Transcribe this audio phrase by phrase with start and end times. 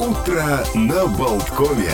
[0.00, 1.92] Утро на Болткове.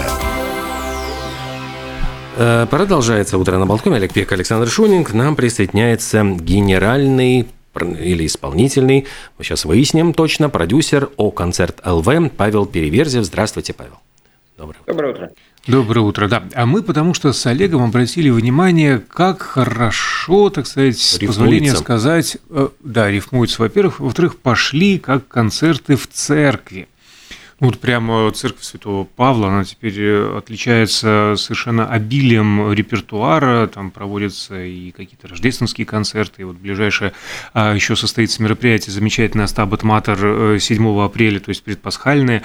[2.37, 3.97] Э, Продолжается утро на Болткоме.
[3.97, 5.03] Олег Пек, Александр Шунин.
[5.03, 7.49] К нам присоединяется генеральный
[7.83, 9.07] или исполнительный,
[9.37, 12.07] мы сейчас выясним точно, продюсер о концерт ЛВ
[12.37, 13.25] Павел Переверзев.
[13.25, 13.99] Здравствуйте, Павел.
[14.57, 14.93] Доброе утро.
[14.95, 15.31] Доброе утро.
[15.67, 16.45] Доброе утро, да.
[16.55, 22.39] А мы потому что с Олегом обратили внимание, как хорошо, так сказать, с позволения сказать,
[22.51, 26.89] э, да, рифмуется, во-первых, во-вторых, пошли как концерты в церкви.
[27.59, 34.63] Ну, вот прямо церковь Святого Павла, она теперь э, отличается совершенно обилием репертуара, там проводятся
[34.63, 37.15] и какие-то рождественские концерты, и вот ближайшее
[37.55, 42.43] а, еще состоится мероприятие замечательное Стабат Матер 7 апреля, то есть предпасхальное.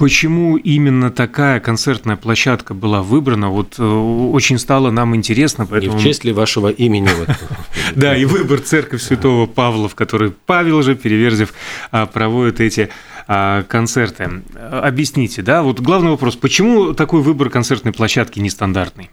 [0.00, 3.50] Почему именно такая концертная площадка была выбрана?
[3.50, 5.66] Вот э, очень стало нам интересно.
[5.66, 5.98] Поэтому...
[5.98, 7.10] И в честь ли вашего имени?
[7.94, 11.52] Да, и выбор церковь Святого Павла, в которой Павел же Переверзев
[11.90, 12.88] а, проводит эти
[13.28, 14.42] а, концерты.
[14.58, 19.10] Объясните, да, вот главный вопрос, почему такой выбор концертной площадки нестандартный?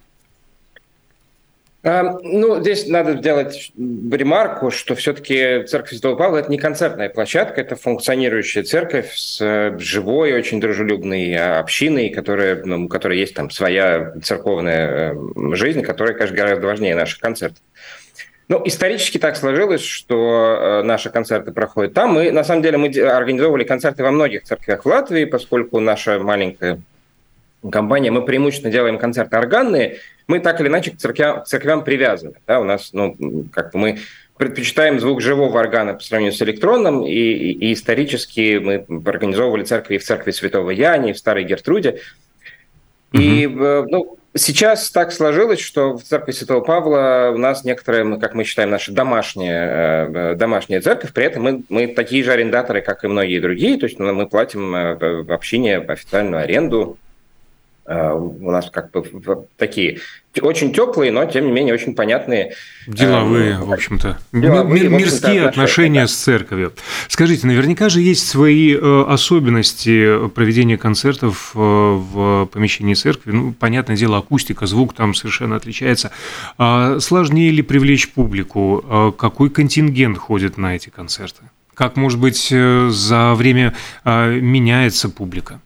[1.87, 7.61] А, ну, здесь надо сделать ремарку, что все-таки церковь Святого Павла– это не концертная площадка,
[7.61, 13.35] это функционирующая церковь с э, живой, очень дружелюбной а, общиной, которая, ну, у которой есть
[13.35, 17.63] там своя церковная э, жизнь, которая, конечно, гораздо важнее наших концертов.
[18.49, 22.15] Ну, исторически так сложилось, что э, наши концерты проходят там.
[22.15, 26.81] Мы, на самом деле, мы организовывали концерты во многих церквях в Латвии, поскольку наша маленькая
[27.71, 32.35] компания, мы преимущественно делаем концерты органные, мы так или иначе к церквям, к церквям привязаны.
[32.45, 32.59] Да?
[32.59, 33.99] У нас, ну, как бы мы
[34.37, 39.97] предпочитаем звук живого органа по сравнению с электронным, и, и, исторически мы организовывали церкви и
[39.97, 42.01] в церкви Святого Яни, и в Старой Гертруде.
[43.13, 48.35] И, э, ну, Сейчас так сложилось, что в церкви Святого Павла у нас некоторые, как
[48.35, 53.03] мы считаем, наша домашняя, э, домашняя церковь, при этом мы, мы такие же арендаторы, как
[53.03, 56.97] и многие другие, то есть ну, мы платим э, общине официальную аренду,
[57.87, 59.03] у нас как бы
[59.55, 59.99] такие
[60.41, 62.53] очень теплые, но тем не менее очень понятные.
[62.85, 64.17] Деловые, э, в общем-то.
[64.31, 66.07] Деловые, мирские в отношения да.
[66.07, 66.73] с церковью.
[67.07, 73.31] Скажите, наверняка же есть свои э, особенности проведения концертов э, в помещении церкви.
[73.31, 76.11] Ну, понятное дело, акустика, звук там совершенно отличается.
[76.57, 79.13] А сложнее ли привлечь публику?
[79.17, 81.43] Какой контингент ходит на эти концерты?
[81.73, 85.59] Как, может быть, за время меняется публика?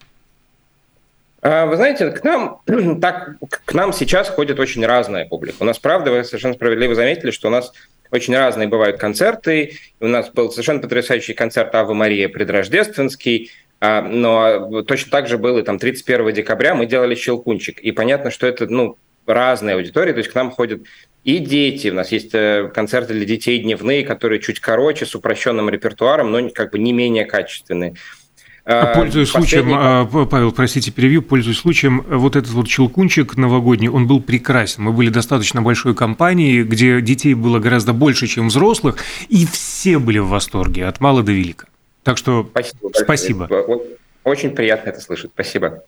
[1.42, 2.62] А, вы знаете, к нам,
[3.02, 3.36] так,
[3.66, 5.58] к нам сейчас ходит очень разная публика.
[5.60, 7.74] У нас, правда, вы совершенно справедливо заметили, что у нас
[8.12, 9.78] очень разные бывают концерты.
[10.00, 15.58] У нас был совершенно потрясающий концерт «Ава Мария» предрождественский, а, но точно так же был
[15.58, 17.80] и там 31 декабря мы делали «Щелкунчик».
[17.80, 20.84] И понятно, что это ну, разная аудитория, то есть к нам ходят
[21.24, 21.90] и дети.
[21.90, 26.50] У нас есть э, концерты для детей дневные, которые чуть короче, с упрощенным репертуаром, но
[26.50, 27.96] как бы не менее качественные.
[28.64, 34.08] А, пользуясь случаем, а, Павел, простите, перевью, пользуясь случаем, вот этот вот щелкунчик новогодний, он
[34.08, 34.84] был прекрасен.
[34.84, 38.98] Мы были достаточно большой компанией, где детей было гораздо больше, чем взрослых,
[39.30, 41.68] и все были в восторге, от мала до велика.
[42.04, 42.92] Так что спасибо.
[42.94, 43.50] спасибо.
[44.24, 45.32] Очень приятно это слышать.
[45.34, 45.84] Спасибо.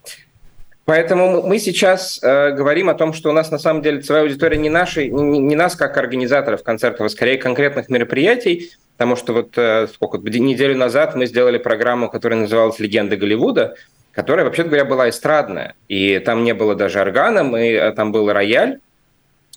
[0.85, 4.57] Поэтому мы сейчас э, говорим о том, что у нас на самом деле своя аудитория
[4.57, 9.57] не нашей, не, не нас как организаторов концертов, а скорее конкретных мероприятий, потому что вот
[9.57, 13.75] э, сколько неделю назад мы сделали программу, которая называлась «Легенда Голливуда»,
[14.11, 18.31] которая, вообще говоря, была эстрадная, и там не было даже органа, мы, э, там был
[18.31, 18.79] рояль,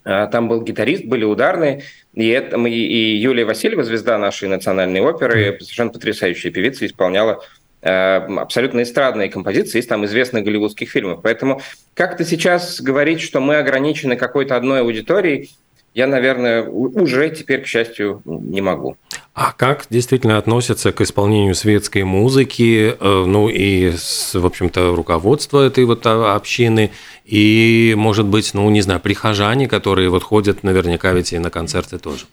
[0.04, 1.82] э, там был гитарист, были ударные,
[2.14, 7.40] и, это, мы, и Юлия Васильева, звезда нашей национальной оперы, совершенно потрясающая певица, исполняла
[7.82, 11.20] абсолютно эстрадные композиции из там известных голливудских фильмов.
[11.22, 11.60] Поэтому
[11.94, 15.50] как-то сейчас говорить, что мы ограничены какой-то одной аудиторией,
[15.96, 18.96] я, наверное, уже теперь, к счастью, не могу.
[19.36, 23.90] А как действительно относятся к исполнению светской музыки, э, ну и,
[24.32, 26.90] в общем-то, руководство этой вот общины,
[27.26, 31.98] и, может быть, ну, не знаю, прихожане, которые вот ходят наверняка ведь и на концерты
[31.98, 32.24] тоже?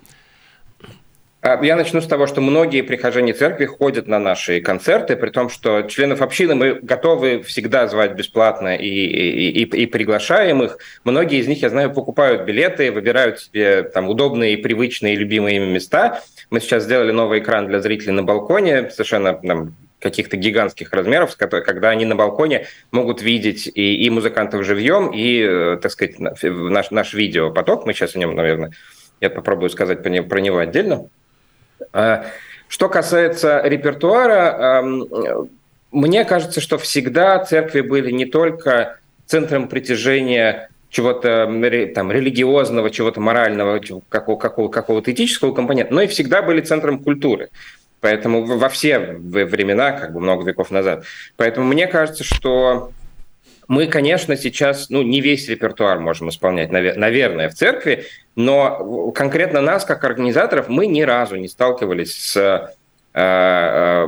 [1.46, 5.50] А, я начну с того, что многие прихожане церкви ходят на наши концерты, при том,
[5.50, 10.78] что членов общины мы готовы всегда звать бесплатно и, и, и, приглашаем их.
[11.04, 16.22] Многие из них, я знаю, покупают билеты, выбирают себе там удобные, привычные, любимые ими места.
[16.50, 21.90] Мы сейчас сделали новый экран для зрителей на балконе, совершенно там, каких-то гигантских размеров, когда
[21.90, 27.14] они на балконе могут видеть и, и музыкантов живьем, и, э, так сказать, наш, наш
[27.14, 27.86] видеопоток.
[27.86, 28.72] Мы сейчас о нем, наверное,
[29.20, 31.10] я попробую сказать про него отдельно.
[31.92, 32.26] А,
[32.68, 34.84] что касается репертуара,
[35.92, 41.50] мне кажется, что всегда церкви были не только центром притяжения чего-то
[41.96, 47.50] там религиозного, чего-то морального, какого- какого- какого-то этического компонента, но и всегда были центром культуры.
[48.00, 51.06] Поэтому во все времена, как бы много веков назад.
[51.38, 52.92] Поэтому мне кажется, что
[53.68, 58.06] мы, конечно, сейчас ну, не весь репертуар можем исполнять, наверное, в церкви,
[58.36, 62.74] но конкретно нас, как организаторов, мы ни разу не сталкивались с
[63.16, 64.08] Э,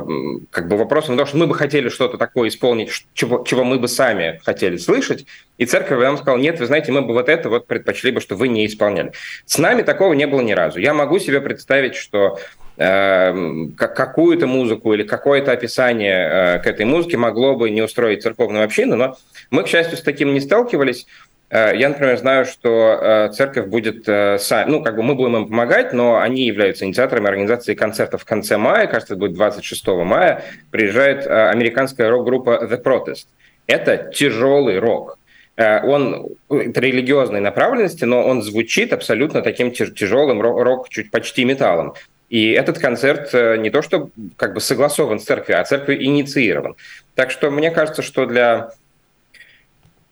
[0.50, 3.86] как бы вопросом того, что мы бы хотели что-то такое исполнить, чего, чего мы бы
[3.86, 5.26] сами хотели слышать,
[5.58, 8.34] и церковь нам сказала, нет, вы знаете, мы бы вот это вот предпочли бы, что
[8.34, 9.12] вы не исполняли.
[9.44, 10.80] С нами такого не было ни разу.
[10.80, 12.40] Я могу себе представить, что
[12.76, 18.96] какую-то музыку или какое-то описание э, к этой музыке могло бы не устроить церковную общину,
[18.96, 19.16] но
[19.50, 21.06] мы, к счастью, с таким не сталкивались.
[21.48, 25.48] Э, я, например, знаю, что э, церковь будет, э, ну, как бы мы будем им
[25.48, 30.42] помогать, но они являются инициаторами организации концертов в конце мая, кажется, это будет 26 мая,
[30.70, 33.26] приезжает американская рок-группа The Protest.
[33.66, 35.18] Это тяжелый рок.
[35.58, 41.94] Он религиозной направленности, но он звучит абсолютно таким тяжелым рок, чуть почти металлом.
[42.28, 46.74] И этот концерт не то что как бы согласован с церковью, а церковью инициирован.
[47.14, 48.72] Так что мне кажется, что для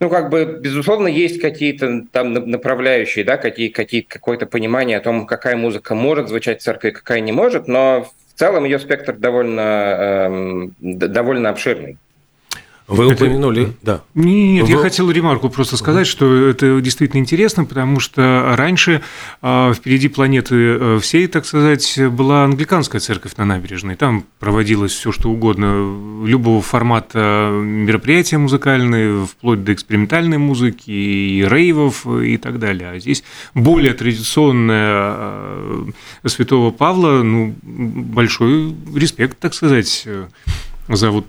[0.01, 5.27] ну, как бы, безусловно, есть какие-то там направляющие, да, какие, какие, какое-то понимание о том,
[5.27, 9.61] какая музыка может звучать в церкви, какая не может, но в целом ее спектр довольно,
[9.61, 11.97] эм, довольно обширный.
[12.87, 13.75] Вы упомянули, это...
[13.83, 14.03] да.
[14.15, 14.73] Нет, Вы...
[14.73, 19.01] я хотел ремарку просто сказать, что это действительно интересно, потому что раньше
[19.41, 23.97] а, впереди планеты э, всей, так сказать, была англиканская церковь на набережной.
[23.97, 32.07] Там проводилось все что угодно, любого формата мероприятия музыкальные, вплоть до экспериментальной музыки, и рейвов
[32.07, 32.91] и так далее.
[32.91, 35.91] А здесь более традиционная э,
[36.27, 40.27] Святого Павла, ну, большой респект, так сказать, э,
[40.89, 41.27] за вот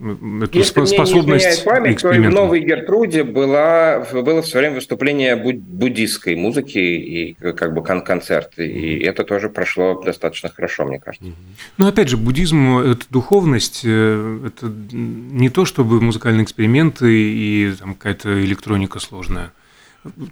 [0.00, 4.76] эту Если способность мне не память, то в Новой Гертруде была, было в свое время
[4.76, 8.58] выступление буддийской музыки и как бы кон концерт.
[8.58, 11.30] И это тоже прошло достаточно хорошо, мне кажется.
[11.76, 18.42] Ну, опять же, буддизм– это духовность, э, это не то, чтобы музыкальные эксперименты и какая-то
[18.42, 19.52] электроника сложная.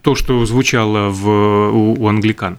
[0.00, 2.58] То, что звучало в, у, у англикан.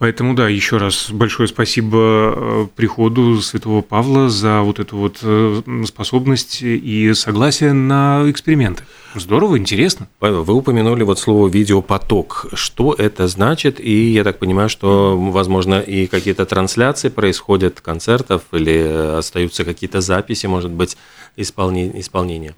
[0.00, 1.98] Поэтому, да, еще раз большое спасибо
[2.34, 8.84] э, приходу святого Павла за вот эту вот э, способность и согласие на эксперименты.
[9.14, 10.08] Здорово, интересно.
[10.18, 12.46] Павел, вы упомянули вот слово «видеопоток».
[12.54, 13.78] Что это значит?
[13.78, 20.46] И я так понимаю, что, возможно, и какие-то трансляции происходят концертов или остаются какие-то записи,
[20.46, 20.96] может быть,
[21.36, 22.54] исполнения?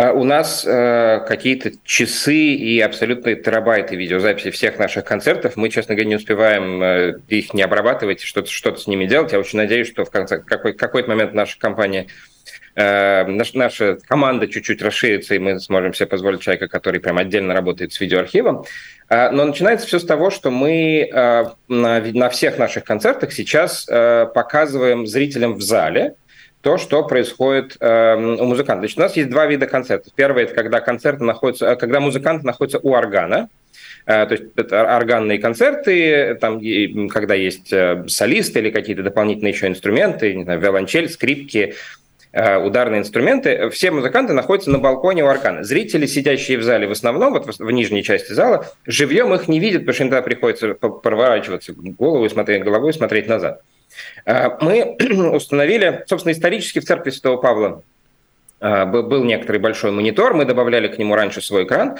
[0.00, 5.56] А у нас э, какие-то часы и абсолютные терабайты видеозаписи всех наших концертов.
[5.56, 9.32] Мы, честно говоря, не успеваем э, их не обрабатывать, что-то что с ними делать.
[9.32, 12.06] Я очень надеюсь, что в конце, какой, какой-то момент наша компания
[12.76, 17.52] э, наша, наша команда чуть-чуть расширится, и мы сможем себе позволить человека, который прям отдельно
[17.52, 18.64] работает с видеоархивом.
[19.10, 23.86] Э, но начинается все с того, что мы э, на, на всех наших концертах сейчас
[23.86, 26.14] э, показываем зрителям в зале–
[26.62, 28.80] то, что происходит э, у музыканта.
[28.80, 30.12] Значит, у нас есть два вида концертов.
[30.14, 33.48] Первый– это когда, концерты находятся, э, когда музыкант находится у органа,
[34.04, 36.60] э, то есть это органные концерты, там,
[37.08, 41.74] когда есть э, солисты или какие-то дополнительные еще инструменты, не знаю, виолончель, скрипки,
[42.32, 45.64] ударные инструменты, все музыканты находятся на балконе у органа.
[45.64, 49.80] Зрители, сидящие в зале в основном, вот в нижней части зала, живьем их не видят,
[49.80, 53.62] потому что иногда приходится проворачиваться голову и смотреть головой, и смотреть назад.
[54.24, 54.96] Э, мы
[55.32, 57.82] установили, собственно, исторически в церкви Святого Павла
[58.60, 61.96] э, был некоторый большой монитор, мы добавляли к нему раньше свой экран,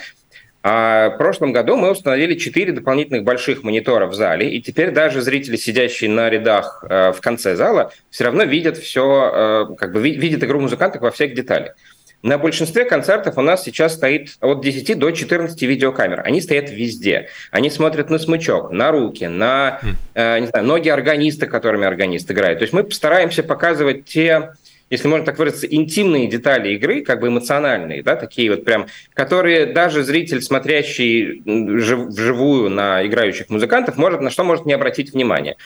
[0.63, 5.23] а в прошлом году мы установили четыре дополнительных больших монитора в зале, и теперь даже
[5.23, 10.45] зрители, сидящие на рядах э, в конце зала, все равно видят все, как бы видят
[10.45, 11.75] игру музыкантов во всех деталях.
[12.23, 16.23] На большинстве концертов у нас сейчас стоит от 10 до 14 видеокамер.
[16.25, 17.29] Они стоят везде.
[17.51, 19.81] Они смотрят на смычок, на руки, на
[20.15, 22.59] э, не знаю, ноги органиста, которыми органист играет.
[22.59, 24.53] То есть мы постараемся показывать те
[24.91, 29.67] если можно так выразиться, интимные детали игры, как бы эмоциональные, да, такие вот прям, которые
[29.67, 35.57] даже зритель, смотрящий вживую на играющих музыкантов, может, на что может не обратить внимания.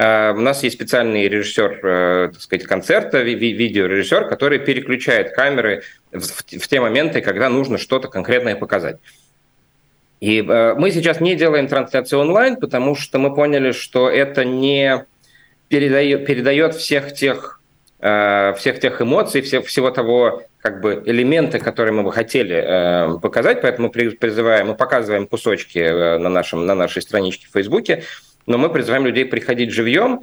[0.00, 6.42] Э, у нас есть специальный режиссер, э, так сказать, концерта, видеорежиссер, который переключает камеры в,
[6.42, 8.96] те моменты, когда нужно что-то конкретное показать.
[10.20, 15.04] И э, мы сейчас не делаем трансляцию онлайн, потому что мы поняли, что это не
[15.68, 17.58] передает, передает всех тех
[18.02, 23.90] всех тех эмоций, всех, всего того как бы элементы, которые мы бы хотели показать, поэтому
[23.90, 28.04] призываем, мы показываем кусочки на, нашем, на нашей страничке в Фейсбуке,
[28.46, 30.22] но мы призываем людей приходить живьем.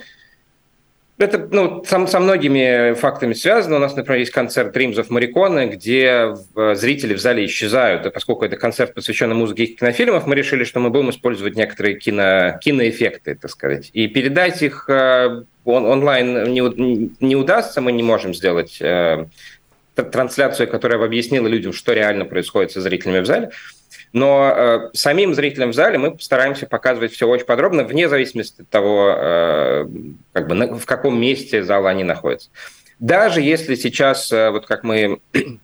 [1.18, 3.78] Это ну, со, со многими фактами связано.
[3.78, 6.36] У нас, например, есть концерт Dreams of Morricone, где
[6.76, 8.06] зрители в зале исчезают.
[8.06, 12.60] И поскольку это концерт, посвященный музыке кинофильмов, мы решили, что мы будем использовать некоторые кино,
[12.62, 13.90] киноэффекты, так сказать.
[13.94, 19.26] И передать их э, он, онлайн не, не удастся, мы не можем сделать э,
[19.96, 23.50] трансляцию, которая бы объяснила людям, что реально происходит со зрителями в зале.
[24.14, 28.70] Но э, самим зрителям в зале мы стараемся показывать все очень подробно, вне зависимости от
[28.70, 29.88] того, э,
[30.34, 32.50] как бы, на, в каком месте зала они находятся.
[33.00, 35.20] Даже если сейчас, э, вот как мы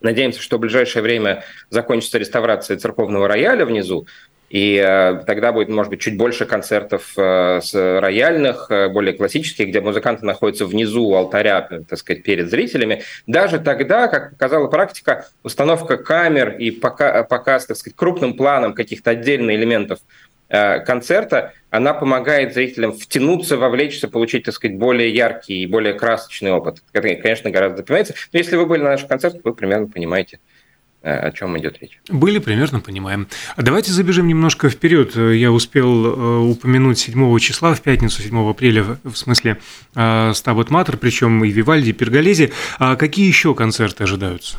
[0.00, 4.06] надеемся, что в ближайшее время закончится реставрация церковного рояля внизу,
[4.48, 9.68] и э, тогда будет, может быть, чуть больше концертов э, с рояльных, э, более классических,
[9.68, 13.02] где музыканты находятся внизу алтаря, так сказать, перед зрителями.
[13.26, 19.10] Даже тогда, как показала практика, установка камер и пока, показ, так сказать, крупным планом каких-то
[19.10, 19.98] отдельных элементов
[20.48, 26.84] концерта, она помогает зрителям втянуться, вовлечься, получить, так сказать, более яркий и более красочный опыт.
[26.92, 28.14] Это, конечно, гораздо понимается.
[28.32, 30.38] Но если вы были на наших концертах, вы примерно понимаете,
[31.06, 31.98] о чем идет речь.
[32.08, 33.28] Были, примерно понимаем.
[33.54, 35.16] А давайте забежим немножко вперед.
[35.16, 39.58] Я успел э, упомянуть 7 числа, в пятницу 7 апреля, в смысле
[39.92, 42.52] Стабот Матер, причем и Вивальди, и Перголези.
[42.78, 44.58] А какие еще концерты ожидаются?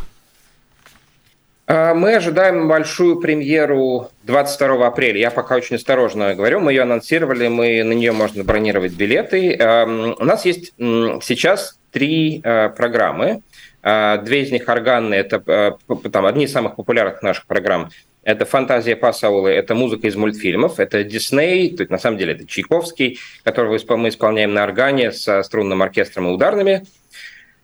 [1.67, 5.19] Мы ожидаем большую премьеру 22 апреля.
[5.19, 6.61] Я пока очень осторожно говорю.
[6.61, 9.53] Мы ее анонсировали, мы на нее можно бронировать билеты.
[9.53, 13.41] Эм, у нас есть сейчас три э, программы.
[13.89, 17.89] А, две из них органные, это э, там, одни из самых популярных наших программ.
[18.21, 22.45] Это «Фантазия Пасаулы», это музыка из мультфильмов, это Дисней, то есть на самом деле это
[22.45, 26.83] Чайковский, которого мы исполняем на органе со струнным оркестром и ударными,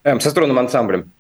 [0.06, 1.12] э, со струнным ансамблем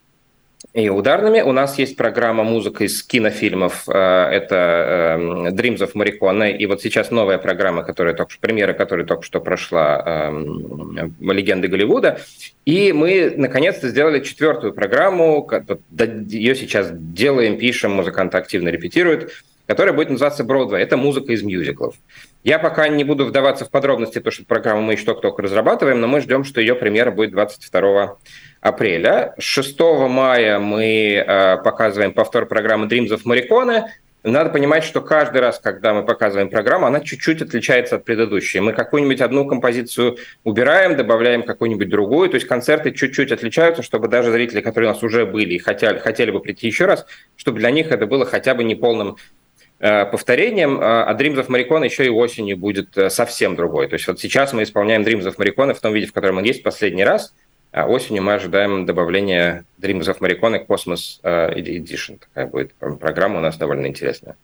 [0.74, 1.42] и ударными.
[1.42, 3.84] У нас есть программа музыка из кинофильмов.
[3.88, 6.58] Э, это эм, Dreams of Morricone.
[6.58, 11.68] И вот сейчас новая программа, которая только что, премьера, которая только что прошла эм, «Легенды
[11.68, 12.20] Голливуда».
[12.66, 15.48] И мы, наконец-то, сделали четвертую программу.
[16.28, 19.32] Ее сейчас делаем, пишем, музыканты активно репетируют
[19.74, 20.84] которая будет называться Бродвей.
[20.84, 21.96] Это музыка из мюзиклов.
[22.44, 26.08] Я пока не буду вдаваться в подробности, потому что программу мы еще только разрабатываем, но
[26.08, 28.18] мы ждем, что ее премьера будет 22
[28.62, 29.34] апреля.
[29.40, 33.86] 6 мая мы э, показываем повтор программы Dreams of Morricone.
[34.24, 38.62] Надо понимать, что каждый раз, когда мы показываем программу, она чуть-чуть отличается от предыдущей.
[38.62, 42.30] Мы какую-нибудь одну композицию убираем, добавляем какую-нибудь другую.
[42.30, 45.98] То есть концерты чуть-чуть отличаются, чтобы даже зрители, которые у нас уже были и хотели,
[45.98, 49.33] хотели бы прийти еще раз, чтобы для них это было хотя бы неполным э,
[49.84, 53.90] повторением, а Dreams of Morricone еще и осенью будет э, совсем другой.
[53.90, 56.46] То есть вот сейчас мы исполняем Dreams of Morricone в том виде, в котором он
[56.46, 57.34] есть последний раз,
[57.74, 62.20] а осенью мы ожидаем добавления Dreams of Morricone Cosmos э, Edition.
[62.20, 64.38] Такая будет программа у нас довольно интересная.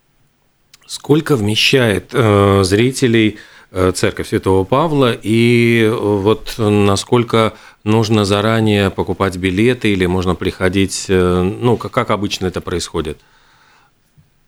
[0.86, 3.38] Сколько вмещает э, зрителей
[3.72, 7.54] э, Церковь Святого Павла и э, вот насколько
[7.86, 13.20] нужно заранее покупать билеты или можно приходить, э, ну, как обычно это происходит?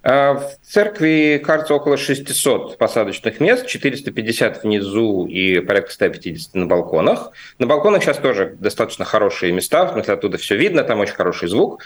[0.04, 7.32] А, в церкви, кажется, около 600 посадочных мест, 450 внизу и порядка 150 на балконах.
[7.60, 11.50] На балконах сейчас тоже достаточно хорошие места, в смысле оттуда все видно, там очень хороший
[11.50, 11.84] звук.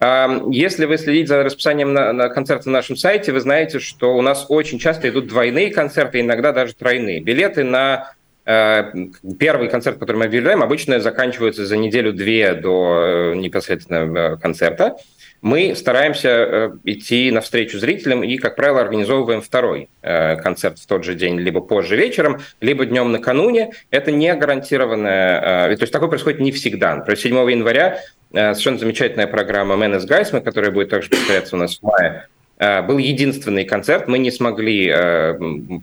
[0.00, 4.16] А, если вы следите за расписанием на, на концерты на нашем сайте, вы знаете, что
[4.16, 7.20] у нас очень часто идут двойные концерты, иногда даже тройные.
[7.20, 8.14] Билеты на
[8.46, 8.92] э,
[9.38, 14.96] Первый концерт, который мы объявляем, обычно заканчиваются за неделю-две до э, непосредственно э, концерта
[15.42, 21.04] мы стараемся э, идти навстречу зрителям и, как правило, организовываем второй э, концерт в тот
[21.04, 23.72] же день, либо позже вечером, либо днем накануне.
[23.90, 26.94] Это не гарантированное, э, то есть такое происходит не всегда.
[26.94, 27.98] Например, 7 января
[28.32, 32.96] совершенно замечательная программа «Man is Guys», которая будет также повторяться у нас в мае, был
[32.96, 34.08] единственный концерт.
[34.08, 34.90] Мы не смогли,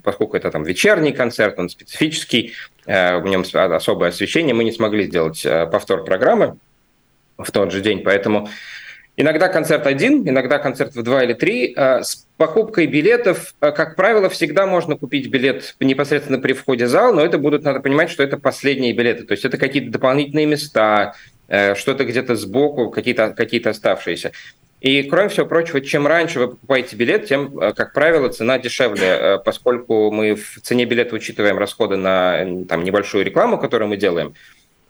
[0.03, 2.53] поскольку это там вечерний концерт, он специфический,
[2.87, 6.57] в нем особое освещение, мы не смогли сделать повтор программы
[7.37, 7.99] в тот же день.
[7.99, 8.49] Поэтому
[9.19, 11.73] Иногда концерт один, иногда концерт в два или три.
[11.75, 16.87] А, с покупкой билетов, а, как правило, всегда можно купить билет непосредственно при входе в
[16.87, 19.25] зал, но это будут, надо понимать, что это последние билеты.
[19.25, 21.15] То есть это какие-то дополнительные места,
[21.49, 24.31] э, что-то где-то сбоку, какие-то какие оставшиеся.
[24.79, 29.05] И, кроме всего прочего, чем раньше вы покупаете билет, тем, э, как правило, цена дешевле,
[29.05, 34.33] э, поскольку мы в цене билета учитываем расходы на там, небольшую рекламу, которую мы делаем–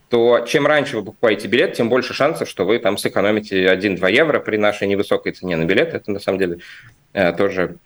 [0.09, 4.39] то чем раньше вы покупаете билет, тем больше шансов, что вы там сэкономите 1-2 евро
[4.39, 5.93] при нашей невысокой цене на билет.
[5.93, 6.57] Это на самом деле
[7.13, 7.77] э, тоже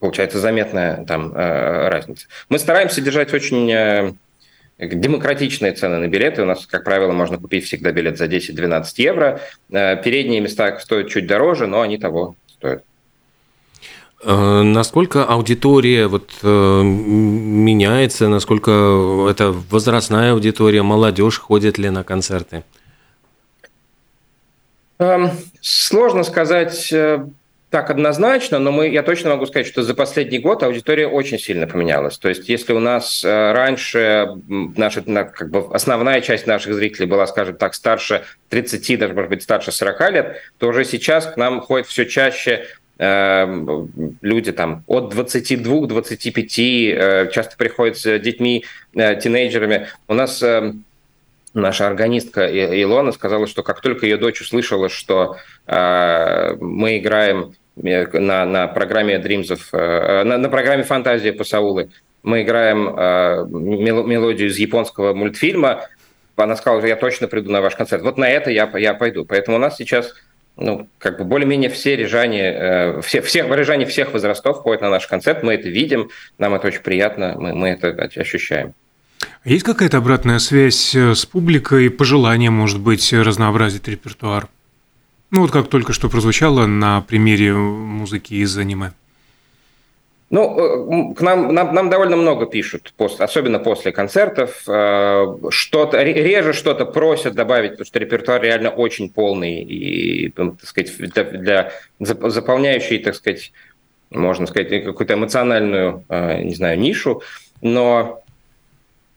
[0.00, 2.26] получается заметная там э, разница.
[2.48, 4.14] Мы стараемся держать очень э,
[4.78, 6.42] демократичные цены на билеты.
[6.42, 9.40] У нас, как правило, можно купить всегда билет за 10-12 евро.
[9.68, 12.84] Передние места стоят чуть дороже, но они того стоят.
[14.20, 22.64] Э, насколько аудитория вот э, меняется, насколько это возрастная аудитория, молодежь ходит ли на концерты?
[24.98, 26.92] Эм, сложно сказать.
[26.92, 27.26] Э,
[27.70, 31.66] так однозначно, но мы, я точно могу сказать, что за последний год аудитория очень сильно
[31.66, 32.16] поменялась.
[32.16, 37.56] То есть если у нас раньше наша, как бы основная часть наших зрителей была, скажем
[37.56, 41.86] так, старше 30, даже, может быть, старше 40 лет, то уже сейчас к нам ходят
[41.86, 42.64] все чаще
[42.98, 49.86] люди там от 22-25, э, часто приходят с детьми, тинейджерами.
[50.08, 50.42] У нас
[51.54, 52.46] наша органистка
[52.82, 55.36] Илона сказала, что как только ее дочь услышала, что
[55.66, 61.90] э, мы играем э, на, на программе Dreams э, на, на программе Фантазия по Саулы,
[62.22, 65.86] мы играем э, мелодию из японского мультфильма,
[66.36, 68.02] она сказала, что я точно приду на ваш концерт.
[68.02, 69.24] Вот на это я, я пойду.
[69.24, 70.14] Поэтому у нас сейчас
[70.58, 75.06] ну, как бы более-менее все рижане, э, все, все, рижане всех возрастов ходят на наш
[75.06, 77.88] концерт, мы это видим, нам это очень приятно, мы, мы это
[78.20, 78.74] ощущаем.
[79.44, 84.48] Есть какая-то обратная связь э, с публикой, пожелание, может быть, разнообразить репертуар?
[85.30, 88.92] Ну, вот как только что прозвучало на примере музыки из аниме.
[90.30, 94.62] Ну, э, к нам, нам, нам довольно много пишут, после, особенно после концертов.
[94.68, 100.96] Э, что-то, реже что-то просят добавить, потому что репертуар реально очень полный и, так сказать,
[100.98, 103.52] для, для заполняющий, так сказать,
[104.10, 107.22] можно сказать, какую-то эмоциональную, не знаю, нишу.
[107.60, 108.22] Но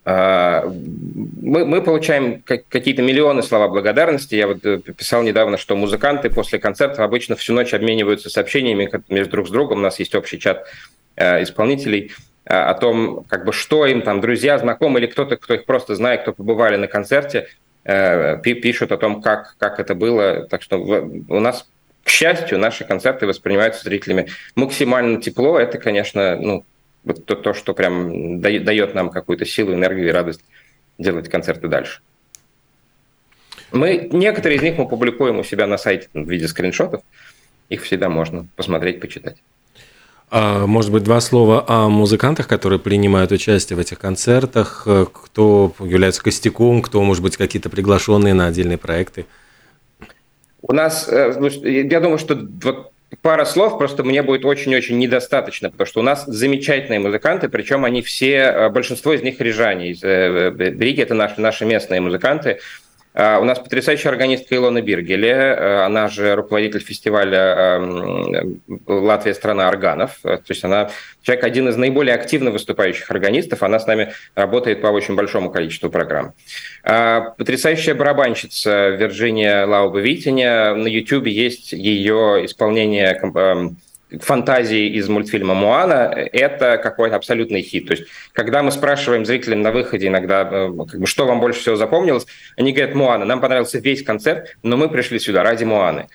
[0.04, 4.36] мы, мы получаем какие-то миллионы слова благодарности.
[4.36, 9.32] Я вот э, писал недавно, что музыканты после концерта обычно всю ночь обмениваются сообщениями между
[9.32, 9.80] друг с другом.
[9.80, 12.12] У нас есть общий чат э, исполнителей
[12.46, 15.96] э, о том, как бы, что им там друзья, знакомые или кто-то, кто их просто
[15.96, 17.48] знает, кто побывали на концерте,
[17.84, 20.46] пишут о том, как, как это было.
[20.48, 21.68] Так что у нас,
[22.04, 25.60] к счастью, наши концерты воспринимаются зрителями максимально тепло.
[25.60, 26.64] Это, конечно, ну,
[27.04, 30.44] вот то, то, что прям дает нам какую-то силу, энергию и радость
[31.00, 32.02] делать концерты дальше.
[33.72, 37.02] Мы, некоторые из них мы публикуем у себя на сайте в виде скриншотов.
[37.70, 39.38] Их всегда можно посмотреть, почитать.
[40.32, 46.24] А, может быть, два слова о музыкантах, которые принимают участие в этих концертах, кто является
[46.24, 49.26] костяком, кто, может быть, какие-то приглашенные на отдельные проекты?
[50.62, 52.92] У нас, э, ну, я думаю, что вот
[53.22, 58.02] пара слов, просто мне будет очень-очень недостаточно, потому что у нас замечательные музыканты, причем они
[58.02, 59.92] все, э, большинство из них рижане.
[59.92, 62.60] Из э, э, Бриги это наши, наши местные музыканты.
[63.14, 69.68] А, у нас потрясающая органистка Илона Биргеле, э, она же руководитель фестиваля эм, «Латвия– страна
[69.68, 70.20] органов».
[70.24, 70.90] Э, то есть она
[71.22, 75.90] человек, один из наиболее активно выступающих органистов, она с нами работает по очень большому количеству
[75.90, 76.34] программ.
[76.84, 83.14] А, потрясающая барабанщица Вирджиния Лауба-Витиня, на YouTube есть ее исполнение
[84.20, 87.88] фантазии из мультфильма «Муана»— это какой-то абсолютный хит.
[87.88, 91.62] То есть, когда мы спрашиваем зрителям на выходе иногда, э, как бы, что вам больше
[91.62, 93.26] всего запомнилось, они говорят «Муана».
[93.26, 96.08] Нам понравился весь концерт, но мы пришли сюда ради «Муаны».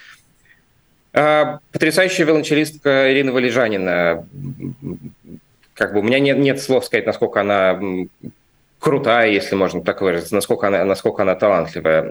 [1.14, 4.26] А, потрясающая виолончелистка Ирина Валежанина.
[5.72, 7.80] Как бы у меня нет, нет слов сказать, насколько она
[8.78, 12.02] крутая, если можно так выразиться, насколько она, насколько она талантливая.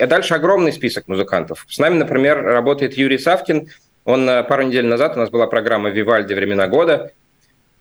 [0.00, 1.64] А дальше огромный список музыкантов.
[1.68, 3.68] С нами, например, работает Юрий Савкин–
[4.10, 6.34] он э, пару недель назад, у нас была программа «Вивальди.
[6.34, 7.12] Времена года»,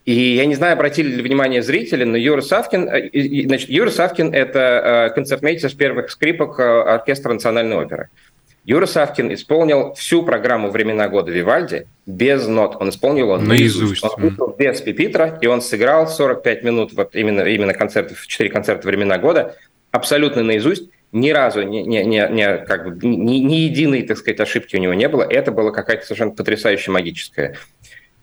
[0.05, 4.33] и я не знаю, обратили ли внимание зрители, но Юра Савкин, э, значит, Юра Савкин–
[4.33, 8.09] это э, концертмейстер с первых скрипок оркестра национальной оперы.
[8.65, 12.77] Юра Савкин исполнил всю программу «Времена года» Вивальди без нот.
[12.79, 14.03] Он исполнил ее наизусть.
[14.03, 18.87] Он вышел без пипитра, и он сыграл 45 минут вот именно, именно концертов, 4 концерта
[18.87, 19.55] «Времена года»
[19.91, 24.39] абсолютно наизусть ни разу ни, ни, ни, ни, как бы, ни, ни единой, так сказать,
[24.39, 25.23] ошибки у него не было.
[25.23, 27.55] Это была какая-то совершенно потрясающая магическая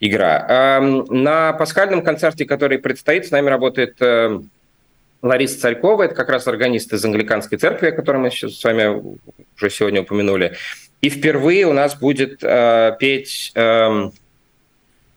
[0.01, 0.81] игра.
[1.09, 4.41] На пасхальном концерте, который предстоит, с нами работает э,
[5.23, 9.17] Лариса Царькова, это как раз органист из англиканской церкви, о которой мы с вами
[9.57, 10.55] уже сегодня упомянули.
[11.01, 14.13] И впервые у нас будет э, петь эм,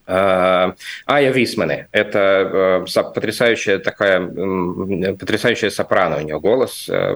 [0.10, 1.88] Ая Висманы.
[1.92, 4.26] Это э, потрясающая такая,
[5.14, 7.16] потрясающая сопрано у нее голос, э,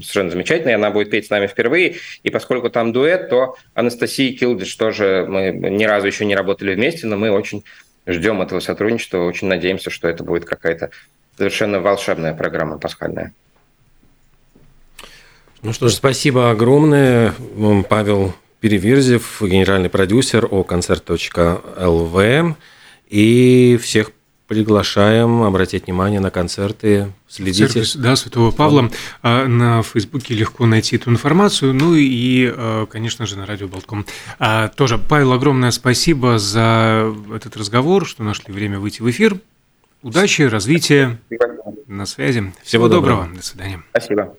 [0.00, 0.74] совершенно замечательный.
[0.74, 1.96] Она будет петь с нами впервые.
[2.22, 7.06] И поскольку там дуэт, то Анастасия Килдиш тоже мы ни разу еще не работали вместе,
[7.06, 7.64] но мы очень
[8.06, 10.90] ждем этого сотрудничества, очень надеемся, что это будет какая-то
[11.36, 13.34] совершенно волшебная программа пасхальная.
[15.60, 17.34] Ну что ж, спасибо огромное,
[17.88, 22.56] Павел Переверзев, генеральный продюсер о концерт.лв.
[23.08, 24.12] И всех
[24.46, 27.66] приглашаем обратить внимание на концерты, следите.
[27.66, 28.88] Церковь, да, Святого Павла.
[29.20, 34.06] А, на Фейсбуке легко найти эту информацию, ну и, а, конечно же, на радио Болтком.
[34.38, 39.38] А, тоже, Павел, огромное спасибо за этот разговор, что нашли время выйти в эфир.
[40.02, 41.18] Удачи, развития,
[41.88, 42.40] на связи.
[42.40, 43.22] Всего, Всего доброго.
[43.22, 43.36] доброго.
[43.38, 43.82] До свидания.
[43.90, 44.36] Спасибо.